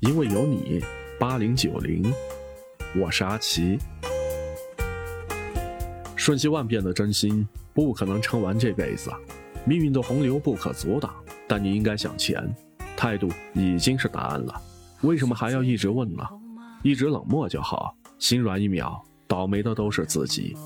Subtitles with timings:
[0.00, 0.82] 因为有你，
[1.18, 2.10] 八零九零，
[2.96, 3.78] 我是阿奇。
[6.16, 9.10] 瞬息万变的真心不可能撑完这辈子，
[9.66, 11.14] 命运的洪流不可阻挡，
[11.46, 12.42] 但你应该向前。
[12.96, 14.62] 态度已经是答案了，
[15.02, 16.26] 为什么还要一直问呢？
[16.82, 20.56] 一直冷漠就好，心软一秒，倒霉的都是自己。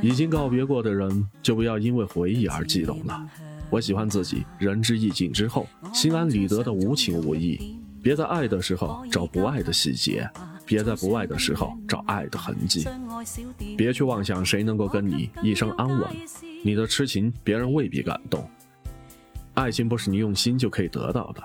[0.00, 3.26] 已经告别过的人，就不要因为回忆而激动了。
[3.70, 7.78] 我喜欢自己仁至义尽之后，心安理得的无情无义。
[8.02, 10.28] 别在爱的时候找不爱的细节，
[10.64, 12.88] 别在不爱的时候找爱的痕迹。
[13.76, 16.08] 别去妄想谁能够跟你一生安稳，
[16.64, 18.48] 你的痴情别人未必感动。
[19.54, 21.42] 爱情不是你用心就可以得到的，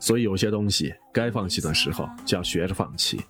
[0.00, 3.20] 所以有些东西该放弃的时候就要学着放弃。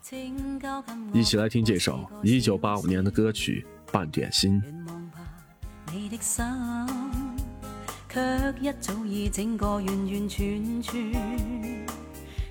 [1.12, 4.62] 一起来听这首一九八五年的歌曲《半点心》。
[8.18, 11.86] 却一早已整个完完全全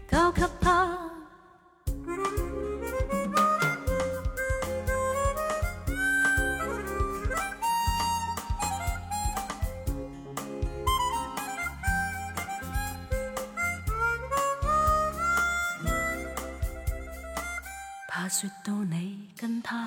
[0.09, 0.97] 交给他。
[18.07, 19.85] 怕说到你跟他，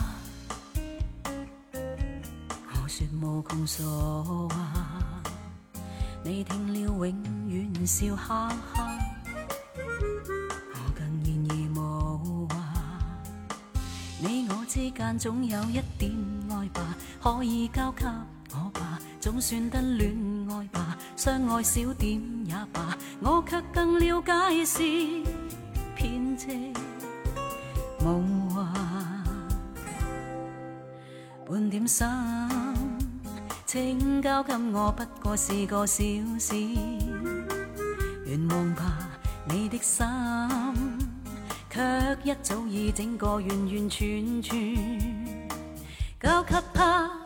[1.72, 4.90] 我说无穷所话。
[6.31, 7.12] 你听了永
[7.48, 8.97] 远笑哈哈，
[9.75, 12.55] 我更愿意无话。
[14.20, 16.12] 你我之间总有一点
[16.48, 18.05] 爱吧，可以交给
[18.53, 20.17] 我吧，总算得恋
[20.48, 24.78] 爱吧，相爱少点也罢，我却更了解是
[25.97, 26.72] 偏借
[28.05, 28.72] 无话，
[31.44, 32.06] 半点心。
[33.73, 36.03] 请交给我，不过是个小
[36.41, 36.57] 事。
[38.27, 38.83] 愿望吧，
[39.49, 40.05] 你的心，
[41.71, 41.81] 却
[42.25, 44.75] 一早已整个完完全全
[46.21, 47.19] 交给他。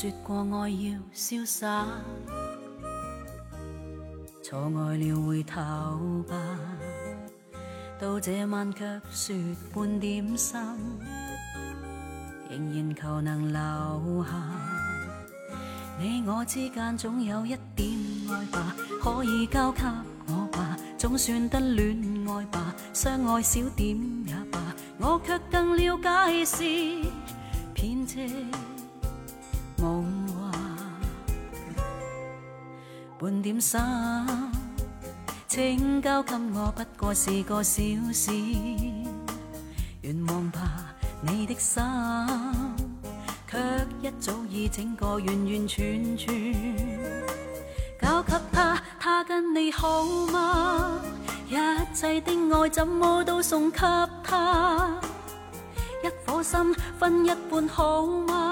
[0.00, 1.84] 说过爱要潇洒，
[4.44, 5.60] 错爱了回头
[6.22, 6.36] 吧。
[7.98, 9.34] 到这晚却说
[9.74, 10.56] 半点心，
[12.48, 14.30] 仍然求能留下。
[15.98, 17.90] 你我之间总有一点
[18.30, 19.82] 爱吧，可以交给
[20.28, 23.98] 我吧，总算得恋爱吧，相爱少点
[24.28, 24.60] 也罢，
[25.00, 27.02] 我却更了解是
[27.74, 28.28] 骗借。
[29.88, 30.52] 梦话，
[33.18, 33.80] 半点心，
[35.46, 37.82] 请交给我，不过是个小
[38.12, 38.30] 事。
[40.02, 40.60] 愿望吧，
[41.22, 41.82] 你的心，
[43.50, 43.58] 却
[44.02, 46.54] 一早已整个完完全全
[47.98, 48.78] 交给他。
[49.00, 51.00] 他跟你好吗？
[51.48, 51.56] 一
[51.94, 53.78] 切的爱怎么都送给
[54.22, 55.00] 他？
[56.04, 58.47] 一颗心分一半好吗？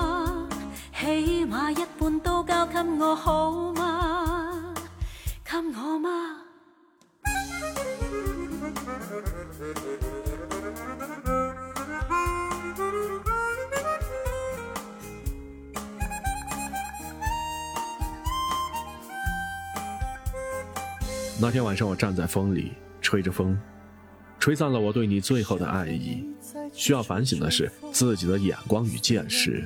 [1.06, 4.74] 起码一半都交给我好吗？
[5.44, 6.10] 给我吗？
[21.40, 23.56] 那天晚上，我站在风里，吹着风，
[24.40, 26.28] 吹散了我对你最后的爱意。
[26.72, 29.64] 需要反省的是自己的眼光与见识。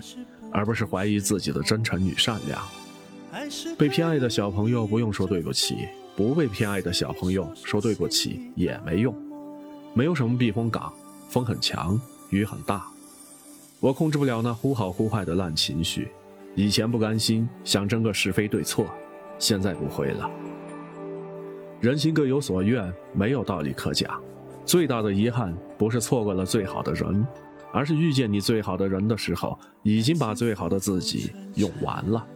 [0.53, 2.63] 而不是怀疑自己的真诚与善良。
[3.79, 9.15] 被偏爱的小朋友不用说对不起，不被偏爱的小朋友说对不起也没用。
[9.95, 10.93] 没有什么避风港，
[11.29, 12.01] 风很强，
[12.31, 12.87] 雨很大。
[13.79, 16.09] 我控制不了那忽好忽坏的烂情绪。
[16.55, 18.87] 以前不甘心，想争个是非对错，
[19.39, 20.29] 现在不会了。
[21.81, 24.21] 人心各有所愿，没有道理可讲。
[24.67, 27.27] 最大的遗憾不是错过了最好的人。
[27.73, 32.27] 而是遇见你最好的人的时候，已经把最好的自己用完了。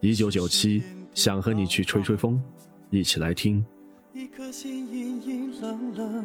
[0.00, 0.82] 一九九七，
[1.14, 2.42] 想和你去吹吹风，
[2.90, 3.64] 一起来听。
[4.12, 6.24] 一颗心阴阴冷冷，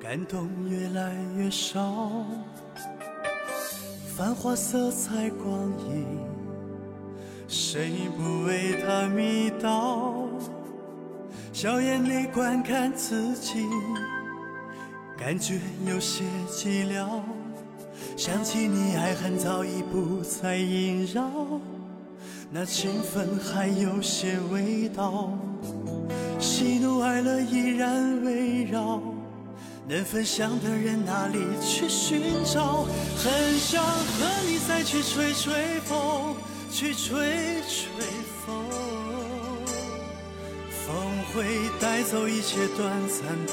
[0.00, 2.26] 感动越来越少。
[4.16, 6.04] 繁华色彩光影，
[7.46, 10.28] 谁不为它迷倒？
[11.52, 13.64] 笑眼里观看自己。
[15.18, 17.20] 感觉有些寂寥，
[18.16, 21.28] 想起你，爱恨早已不再萦绕。
[22.50, 25.36] 那情分还有些味道，
[26.38, 29.02] 喜怒哀乐依然围绕，
[29.88, 32.86] 能分享的人哪里去寻找？
[33.18, 36.36] 很想和你再去吹吹风，
[36.70, 37.90] 去吹吹
[38.46, 38.64] 风，
[40.70, 40.96] 风
[41.34, 41.44] 会
[41.80, 43.52] 带走一切短暂的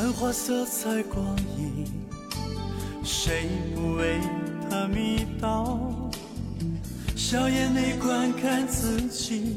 [0.00, 1.22] 繁华色彩光
[1.58, 1.84] 影，
[3.04, 4.18] 谁不为
[4.70, 5.78] 它迷倒？
[7.14, 9.56] 笑眼内观看自己，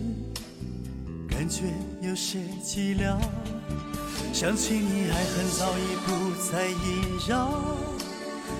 [1.29, 1.63] 感觉
[2.01, 3.17] 有些寂寥。
[4.33, 6.75] 想起你爱恨早已不再萦
[7.25, 7.63] 绕，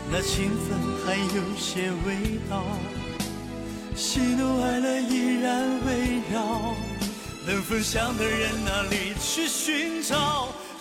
[0.10, 2.64] 那情分还有些味道，
[3.94, 6.76] 喜怒哀乐依然围绕，
[7.46, 10.48] 能分享的人哪里去寻找？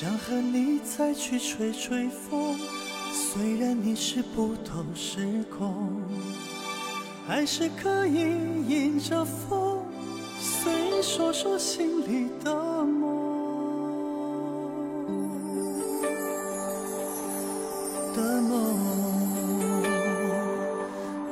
[0.00, 2.54] 想和你再去吹吹风，
[3.12, 5.90] 虽然你是不同时空，
[7.26, 8.20] 还是可以
[8.68, 9.82] 迎着风，
[10.38, 12.54] 随意说说心里的
[12.84, 13.18] 梦。
[18.14, 19.82] 的梦，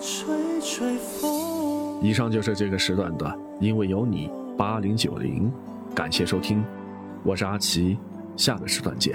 [0.01, 2.01] 吹吹风。
[2.03, 4.29] 以上就是这个时段的，因为有你
[4.59, 5.53] 八零九零，
[5.95, 6.65] 感谢收听，
[7.23, 7.97] 我是阿奇。
[8.37, 9.15] 下个时段见。